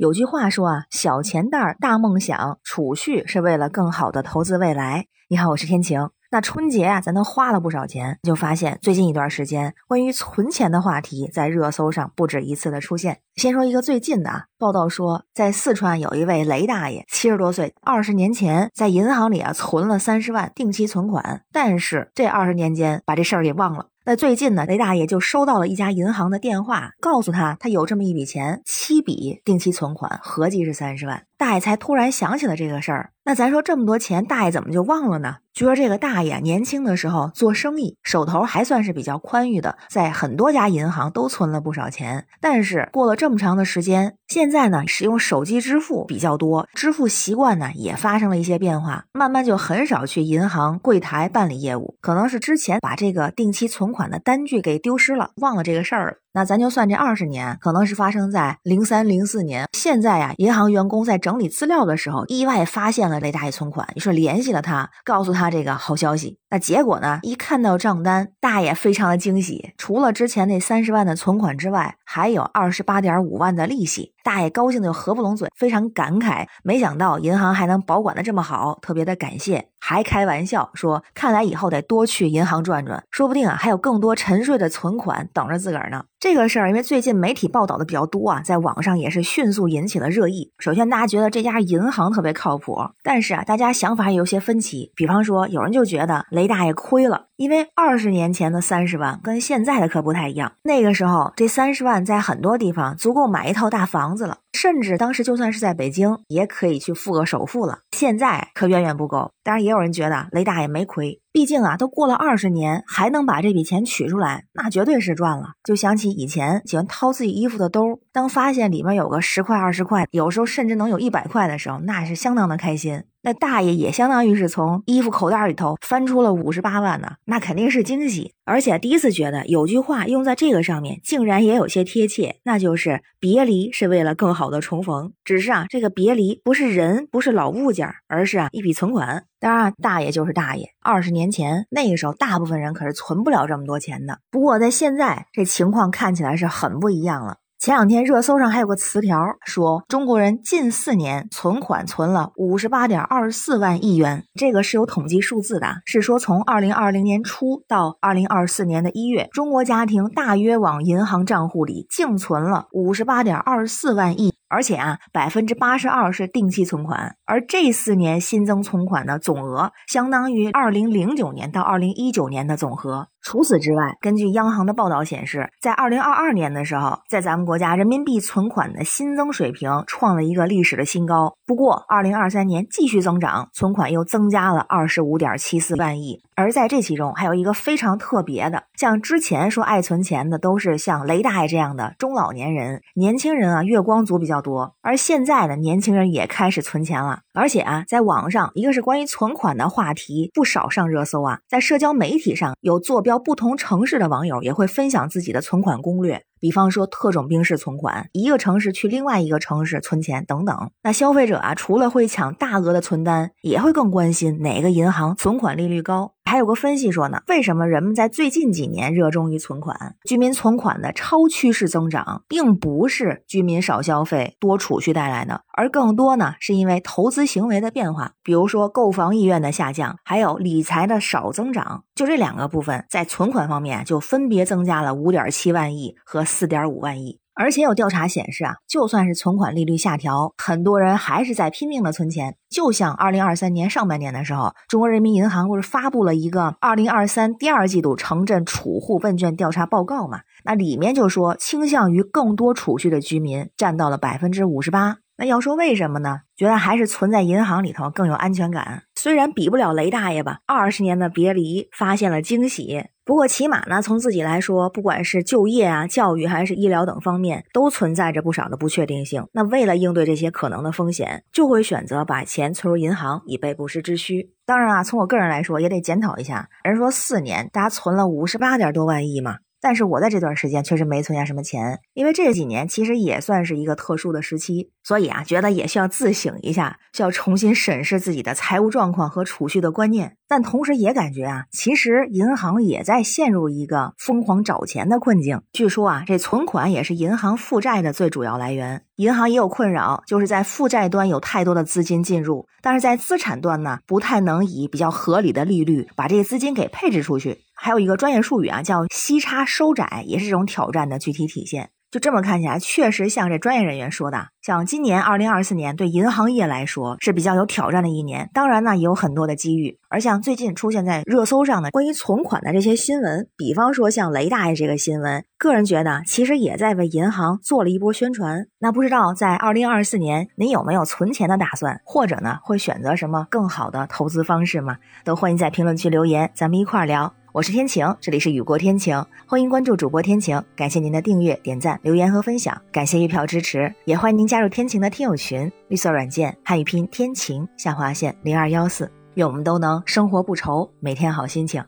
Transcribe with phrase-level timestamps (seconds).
[0.00, 5.04] 有句话说啊，小钱袋儿大梦想，储蓄是为了更好的投资未来。
[5.28, 6.08] 你好，我是天晴。
[6.30, 13.18] 那春节啊，咱都花了不少钱，就发现最近一段时间关于存钱的话题在热搜上不止一次的出现。
[13.36, 23.88] 先说一个最近的啊，报道说，在四川有一位雷大爷，七十多岁，二十年前在银行里啊存了三十万定期存款，但是这二十年间把这事儿给忘了。
[24.06, 31.24] 那最近呢，雷大爷就收到了一家银行的电话，告诉他他有这么一笔钱，七笔定期存款，合计是三十万。
[31.36, 33.12] 大爷才突然想起了这个事儿。
[33.24, 35.36] 那咱说这么多钱，大爷怎么就忘了呢？
[35.52, 42.26] 据说这个大爷年轻的时候做生意，手头还算是比较宽裕的，在很多家银行都存了不少钱。
[42.40, 51.96] 但是过了这么长的时间，现在呢，使用手机支付比较多，支付习惯呢也发生了一些变化，慢慢就很少去银行柜台办理业务。
[52.00, 56.16] 可能是之前把这个定期存款的单据给丢失了，忘了这个事儿了。
[56.32, 59.66] 那咱就算这二十年，可能是发生在零三零四年。
[59.72, 66.38] 现在呀，银行员工在整理资料的时候，意外发现了雷大爷存款，于是联系了他，告诉他这个好消息。
[66.48, 74.12] 那结果呢，一看到账单，大爷非常的惊喜，除了之前那三十万的存款之外，还有二十八点五万的利息。
[74.22, 79.68] 大爷高兴的就合不拢嘴，非常感慨，没想到银行还能保管的这么好，特别的感谢。
[79.78, 86.04] 还开玩笑说，看来以后得多去银行转转，说不定啊还有更多沉睡的存款等着自个儿呢。
[86.20, 90.52] 这个事儿，因为最近媒体报道的比较多啊，在网上也是迅速引起了热议。
[90.58, 94.92] 首先，大家觉得这家银行特别靠谱，但是啊，大家想法有些分歧。
[94.94, 100.52] 比方说，有人就觉得雷大爷亏了，因为二十年前的三十万跟现在的可不太一样。
[100.62, 104.40] 那个时候，这三十万在很多地方足够买一套大房子了。
[104.52, 107.80] 甚至当时就算是在北京，也可以去付个首付了。
[107.92, 109.30] 现在可远远不够。
[109.42, 115.52] 当然，也有人觉得雷大爷没亏，毕竟啊，都过了二十年，还能把这笔钱取出来，那绝对是赚了。
[115.64, 123.04] 就想起以前喜欢掏自己衣服的兜，当发现里面有个十块、二十块，有时候甚至能有一百块的时候，那是相当的开心。
[123.22, 128.32] 那大爷也相当于是从衣服口袋里头翻出了五十八万呢，那肯定是惊喜。
[128.44, 135.12] 而且第一次觉得有句话用在这个上面，竟然也有些贴切，那就是别离是为了更好的重逢。
[135.24, 139.24] 只是啊，这个别离不是人，不是老物件，而是啊一笔存款。
[139.38, 140.70] 当然，大爷就是大爷。
[140.82, 144.18] 二十年前那个时候，大部分人可是存不了这么多钱的。
[144.30, 147.36] 不过在现在，这情况看起来是很不一样了。
[147.60, 164.39] 前两天热搜上还有个词条说，中国人近四年存款存了五十八点二四万亿元，这个是有统计数字的，是说从二零二零年初到二零二四年的一月，中国家庭大约往银行账户里净存了五十八点二四万亿。
[164.50, 173.08] 而且啊，百分之八十二是定期存款，而这四年新增存款的总额相当于二零零九年到二零一九年的总和。
[173.22, 181.34] 除此之外，根据央行的报道显示，在二零二二年的时候，在咱们国家人民币存款的新增水平创了一个历史的新高。
[181.46, 186.22] 不过，二零二三年继续增长，存款又增加了二十五点七四万亿。
[186.40, 194.74] 而在这其中，还有一个非常特别的，像之前说爱存钱的都是像雷大爷这样的中老年人，年轻人啊月光族比较多。
[194.80, 206.24] 而现在呢，年轻人也开始存钱了，而且啊，在网上一个是关于存款的话题不少上热搜啊，在社交媒体上有坐标不同城市的网友也会分享自己的存款攻略。
[206.40, 210.70] 比方说特种兵式存款，一个城市去另外一个城市存钱等等。
[210.82, 216.14] 那消费者啊，除了会抢大额的存单，也会更关心哪个银行存款利率高。
[216.24, 219.96] 还有个分析说呢，为什么人们在最近几年热衷于存款？
[220.04, 231.84] 居民存款的超趋势增长，并不是居民少消费多储蓄带来的，而更多呢是因为投资行为的变化，比如说购房意愿的下降，还有理财的少增长。
[231.94, 237.18] 就这两个部分，在存款方面就分别增加了五点七万亿和四点五万亿。
[237.32, 242.36] 而且有调查显示啊，就算是存款利率下调，很多人还是在拼命的存钱。
[242.50, 250.20] 就像二零二三年上半年的时候，中国人民银行不是发布了一个二零二三第二季度城镇储户问卷调查报告嘛？
[250.44, 254.98] 那里面就说，倾向于更多储蓄的居民占到了百分之五十八。
[255.20, 256.20] 那要说为什么呢？
[256.34, 258.84] 觉得还是存在银行里头更有安全感。
[258.94, 262.86] 虽然比不了雷大爷吧，二十年的别离发现了惊喜。
[263.04, 269.26] 不过起码呢，从自己来说，不管是就业啊、教育还是医疗等方面，都存在着不少的不确定性。
[269.32, 274.32] 那为了应对这些可能的风险，就会选择把钱存入银行，以备不时之需。
[274.46, 276.48] 当然啊，从我个人来说，也得检讨一下。
[276.64, 279.36] 人说四年，大家存了五十八点多万亿嘛。
[279.60, 290.16] 但是我在这段时间确实没存下什么钱，因为这几年其实也算是一个特殊的时期，所以啊，觉得也需要自省一下，需要重新审视自己的财务状况和储蓄的观念。
[290.26, 295.42] 但同时也感觉啊，其实银行也在陷入一个疯狂找钱的困境。
[295.52, 298.84] 据说啊，这存款也是银行负债的最主要来源。
[298.96, 307.38] 银行也有困扰，就是在负债端有太多的资金进入，但是在资产端呢，不太能以比较合理的利率把这些资金给配置出去。
[307.62, 311.68] 还有一个专业术语啊，叫息差收窄，也是这种挑战的具体体现。
[311.90, 318.30] 就这么看起来，确实像这专业人员说的，像今年二零二四年对银行业来说是比较有挑战的一年。
[318.32, 319.76] 当然呢，也有很多的机遇。
[319.90, 328.46] 而像最近出现在热搜上的关于存款的这些新闻，比方说像雷大爷这个新闻，个人觉得其实也在为银行做了一波宣传。
[328.60, 334.78] 那不知道在二零二四年您有没有存钱的打算，或者呢会选择什么更好的投资方式吗？
[335.04, 337.12] 都欢迎在评论区留言，咱们一块儿聊。
[337.32, 351.62] 我是天晴，这里是雨过天晴，欢迎关注主播天晴，感谢您的订阅、点赞、留言和分享，感谢一票支持，也欢迎您加入天晴的听友群，绿色软件汉语拼天晴下划线零二幺四，愿我们都能生活不愁，每天好心情，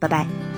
[0.00, 0.53] 拜拜。